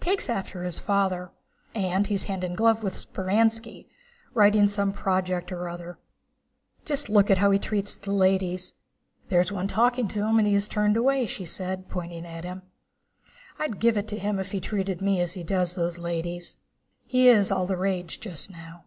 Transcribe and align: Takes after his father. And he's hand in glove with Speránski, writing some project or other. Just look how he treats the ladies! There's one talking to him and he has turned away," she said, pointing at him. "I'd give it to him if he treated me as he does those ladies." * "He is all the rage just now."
Takes 0.00 0.28
after 0.28 0.64
his 0.64 0.78
father. 0.78 1.30
And 1.74 2.06
he's 2.08 2.24
hand 2.24 2.44
in 2.44 2.52
glove 2.52 2.82
with 2.82 2.92
Speránski, 3.06 3.86
writing 4.34 4.68
some 4.68 4.92
project 4.92 5.50
or 5.50 5.66
other. 5.66 5.98
Just 6.84 7.08
look 7.08 7.30
how 7.30 7.50
he 7.50 7.58
treats 7.58 7.94
the 7.94 8.12
ladies! 8.12 8.74
There's 9.30 9.50
one 9.50 9.66
talking 9.66 10.06
to 10.08 10.26
him 10.26 10.38
and 10.38 10.46
he 10.46 10.52
has 10.52 10.68
turned 10.68 10.98
away," 10.98 11.24
she 11.24 11.46
said, 11.46 11.88
pointing 11.88 12.26
at 12.26 12.44
him. 12.44 12.64
"I'd 13.58 13.80
give 13.80 13.96
it 13.96 14.08
to 14.08 14.18
him 14.18 14.38
if 14.38 14.50
he 14.50 14.60
treated 14.60 15.00
me 15.00 15.22
as 15.22 15.32
he 15.32 15.42
does 15.42 15.72
those 15.74 15.98
ladies." 15.98 16.58
* 16.82 17.06
"He 17.06 17.28
is 17.28 17.50
all 17.50 17.64
the 17.66 17.78
rage 17.78 18.20
just 18.20 18.50
now." 18.50 18.84